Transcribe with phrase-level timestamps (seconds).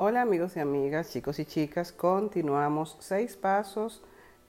[0.00, 4.00] Hola amigos y amigas, chicos y chicas, continuamos seis pasos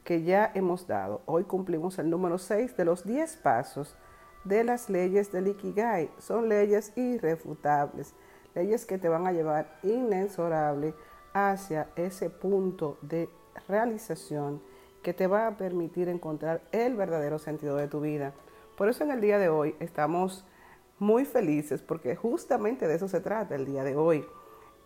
[0.03, 1.23] que ya hemos dado.
[1.25, 3.95] Hoy cumplimos el número seis de los diez pasos
[4.43, 6.11] de las leyes del Ikigai.
[6.19, 8.13] Son leyes irrefutables,
[8.53, 10.93] leyes que te van a llevar inexorable
[11.33, 13.27] hacia ese punto de
[13.67, 14.61] realización
[15.01, 18.33] que te va a permitir encontrar el verdadero sentido de tu vida.
[18.77, 20.45] Por eso en el día de hoy estamos
[20.99, 24.27] muy felices porque justamente de eso se trata el día de hoy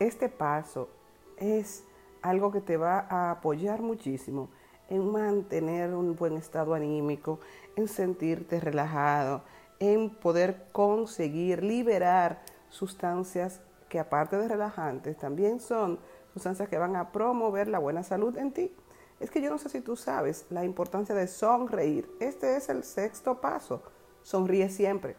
[0.07, 0.89] este paso
[1.37, 1.83] es
[2.21, 4.49] algo que te va a apoyar muchísimo
[4.89, 7.39] en mantener un buen estado anímico,
[7.75, 9.41] en sentirte relajado,
[9.79, 15.99] en poder conseguir liberar sustancias que aparte de relajantes también son
[16.33, 18.75] sustancias que van a promover la buena salud en ti.
[19.19, 22.09] Es que yo no sé si tú sabes la importancia de sonreír.
[22.19, 23.83] Este es el sexto paso.
[24.23, 25.15] Sonríe siempre.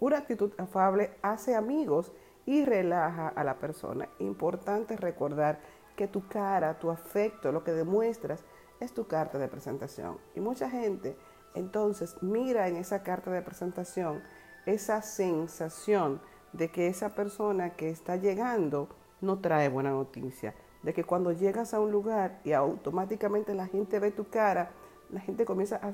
[0.00, 2.12] Una actitud afable hace amigos
[2.46, 4.08] y relaja a la persona.
[4.20, 5.58] Importante recordar
[5.96, 8.44] que tu cara, tu afecto, lo que demuestras
[8.80, 10.18] es tu carta de presentación.
[10.34, 11.16] Y mucha gente
[11.54, 14.22] entonces mira en esa carta de presentación
[14.66, 16.20] esa sensación
[16.52, 18.88] de que esa persona que está llegando
[19.20, 23.98] no trae buena noticia, de que cuando llegas a un lugar y automáticamente la gente
[23.98, 24.70] ve tu cara,
[25.10, 25.92] la gente comienza a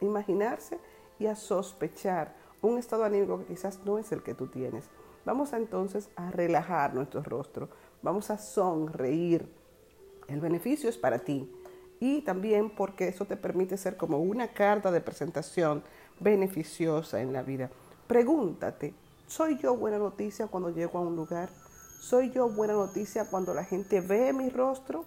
[0.00, 0.78] imaginarse
[1.18, 4.88] y a sospechar un estado anímico que quizás no es el que tú tienes.
[5.24, 7.68] Vamos entonces a relajar nuestro rostro,
[8.02, 9.48] vamos a sonreír.
[10.28, 11.50] El beneficio es para ti
[12.00, 15.84] y también porque eso te permite ser como una carta de presentación
[16.18, 17.70] beneficiosa en la vida.
[18.08, 18.94] Pregúntate,
[19.26, 21.50] ¿soy yo buena noticia cuando llego a un lugar?
[22.00, 25.04] ¿Soy yo buena noticia cuando la gente ve mi rostro?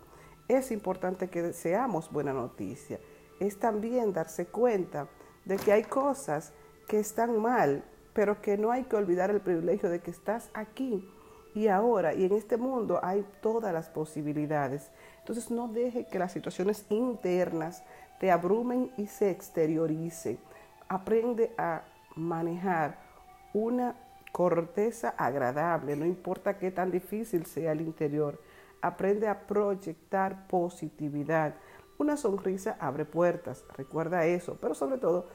[0.48, 3.02] Es importante que seamos buena noticia.
[3.42, 5.10] Es también darse cuenta
[5.44, 6.54] de que hay cosas
[6.88, 7.84] que están mal
[8.16, 11.06] pero que no hay que olvidar el privilegio de que estás aquí
[11.54, 14.90] y ahora y en este mundo hay todas las posibilidades.
[15.20, 17.84] Entonces no deje que las situaciones internas
[18.18, 20.40] te abrumen y se exterioricen.
[20.88, 21.84] Aprende a
[22.16, 23.00] manejar
[23.54, 23.98] una
[24.32, 28.40] corteza agradable, no importa qué tan difícil sea el interior.
[28.82, 31.56] Aprende a proyectar positividad.
[31.98, 35.28] Una sonrisa abre puertas, recuerda eso, pero sobre todo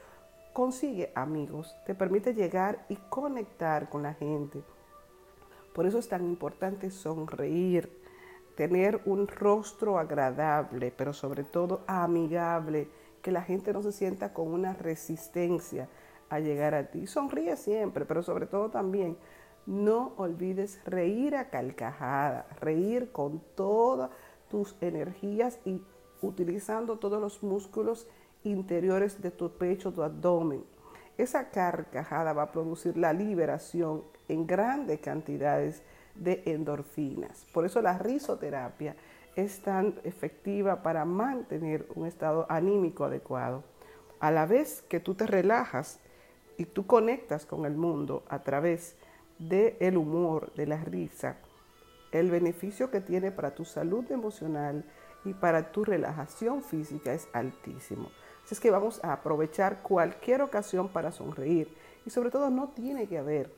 [0.53, 4.63] consigue amigos, te permite llegar y conectar con la gente.
[5.73, 7.91] Por eso es tan importante sonreír,
[8.55, 12.89] tener un rostro agradable, pero sobre todo amigable,
[13.21, 15.87] que la gente no se sienta con una resistencia
[16.29, 17.07] a llegar a ti.
[17.07, 19.17] Sonríe siempre, pero sobre todo también
[19.65, 24.09] no olvides reír a calcajada, reír con todas
[24.49, 25.81] tus energías y
[26.21, 28.07] utilizando todos los músculos
[28.43, 30.63] interiores de tu pecho, tu abdomen.
[31.17, 35.83] Esa carcajada va a producir la liberación en grandes cantidades
[36.15, 37.45] de endorfinas.
[37.53, 38.95] Por eso la risoterapia
[39.35, 43.63] es tan efectiva para mantener un estado anímico adecuado.
[44.19, 45.99] A la vez que tú te relajas
[46.57, 48.95] y tú conectas con el mundo a través
[49.39, 51.37] del el humor, de la risa,
[52.11, 54.83] el beneficio que tiene para tu salud emocional
[55.23, 58.09] y para tu relajación física es altísimo.
[58.45, 61.73] Así es que vamos a aprovechar cualquier ocasión para sonreír
[62.05, 63.49] y sobre todo no tiene que haber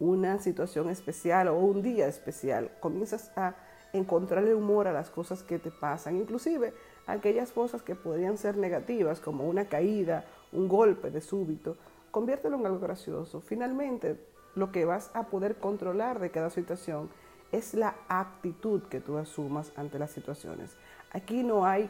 [0.00, 2.70] una situación especial o un día especial.
[2.80, 3.54] Comienzas a
[3.92, 6.74] encontrarle humor a las cosas que te pasan, inclusive
[7.06, 11.76] aquellas cosas que podrían ser negativas como una caída, un golpe de súbito,
[12.10, 13.40] conviértelo en algo gracioso.
[13.40, 14.18] Finalmente,
[14.54, 17.08] lo que vas a poder controlar de cada situación
[17.50, 20.76] es la actitud que tú asumas ante las situaciones.
[21.12, 21.88] Aquí no hay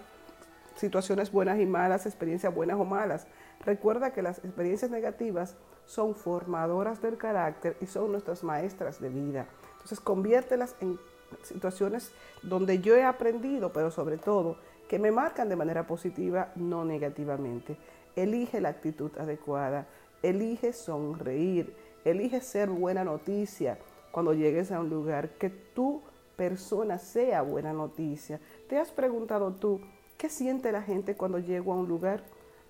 [0.79, 3.27] situaciones buenas y malas, experiencias buenas o malas.
[3.65, 5.57] Recuerda que las experiencias negativas
[5.87, 9.47] son formadoras del carácter y son nuestras maestras de vida.
[9.73, 10.99] Entonces conviértelas en
[11.43, 12.13] situaciones
[12.43, 14.57] donde yo he aprendido, pero sobre todo
[14.89, 17.77] que me marcan de manera positiva, no negativamente.
[18.17, 19.87] Elige la actitud adecuada,
[20.23, 21.75] elige sonreír,
[22.05, 23.79] elige ser buena noticia
[24.11, 26.03] cuando llegues a un lugar, que tu
[26.37, 28.41] persona sea buena noticia.
[28.69, 29.81] ¿Te has preguntado tú
[30.19, 32.25] ¿Qué siente la gente cuando llego a un lugar?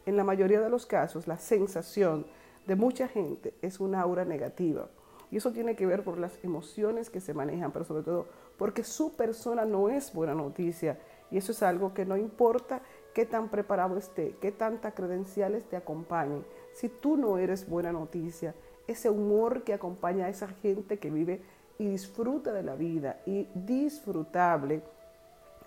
[0.05, 2.27] En la mayoría de los casos, la sensación
[2.67, 4.91] de mucha gente es una aura negativa.
[5.31, 8.27] Y eso tiene que ver por las emociones que se manejan, pero sobre todo
[8.59, 10.99] porque su persona no es buena noticia.
[11.31, 12.83] Y eso es algo que no importa
[13.15, 16.45] qué tan preparado esté, qué tantas credenciales te acompañen.
[16.75, 18.55] Si tú no eres buena noticia,
[18.87, 21.41] ese humor que acompaña a esa gente que vive
[21.79, 24.83] y disfruta de la vida y disfrutable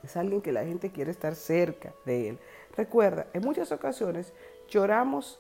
[0.04, 2.40] es alguien que la gente quiere estar cerca de él.
[2.76, 4.34] Recuerda, en muchas ocasiones
[4.68, 5.40] lloramos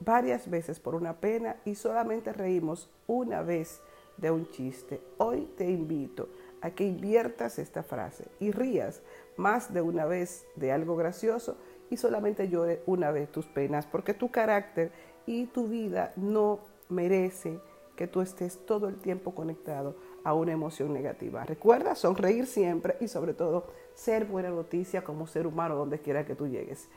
[0.00, 3.80] varias veces por una pena y solamente reímos una vez
[4.16, 5.00] de un chiste.
[5.18, 6.28] Hoy te invito
[6.60, 9.02] a que inviertas esta frase y rías
[9.36, 11.56] más de una vez de algo gracioso
[11.90, 14.90] y solamente llore una vez tus penas, porque tu carácter
[15.26, 17.60] y tu vida no merece
[17.96, 21.44] que tú estés todo el tiempo conectado a una emoción negativa.
[21.44, 26.34] Recuerda sonreír siempre y sobre todo ser buena noticia como ser humano donde quiera que
[26.34, 26.88] tú llegues.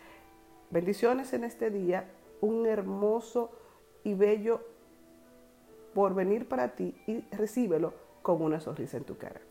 [0.70, 2.12] Bendiciones en este día,
[2.42, 3.52] un hermoso
[4.04, 4.62] y bello
[5.94, 9.42] por venir para ti y recíbelo con una sonrisa en tu cara.